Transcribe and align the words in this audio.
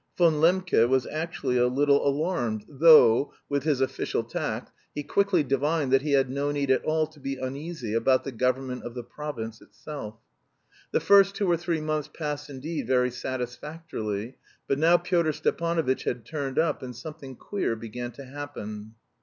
Von 0.17 0.41
Lembke 0.41 0.89
was 0.89 1.05
actually 1.05 1.57
a 1.57 1.67
little 1.67 2.07
alarmed, 2.07 2.65
though, 2.67 3.35
with 3.47 3.65
his 3.65 3.81
official 3.81 4.23
tact, 4.23 4.71
he 4.95 5.03
quickly 5.03 5.43
divined 5.43 5.93
that 5.93 6.01
he 6.01 6.13
had 6.13 6.27
no 6.27 6.49
need 6.49 6.71
at 6.71 6.83
all 6.83 7.05
to 7.05 7.19
be 7.19 7.35
uneasy 7.37 7.93
about 7.93 8.23
the 8.23 8.31
government 8.31 8.81
of 8.83 8.95
the 8.95 9.03
province 9.03 9.61
itself. 9.61 10.15
The 10.91 10.99
first 11.01 11.35
two 11.35 11.45
or 11.51 11.55
three 11.55 11.81
months 11.81 12.07
passed 12.11 12.49
indeed 12.49 12.87
very 12.87 13.11
satisfactorily. 13.11 14.37
But 14.67 14.79
now 14.79 14.97
Pyotr 14.97 15.33
Stepanovitch 15.33 16.05
had 16.05 16.25
turned 16.25 16.57
up, 16.57 16.81
and 16.81 16.95
something 16.95 17.35
queer 17.35 17.75
began 17.75 18.09
to 18.13 18.25
happen. 18.25 18.95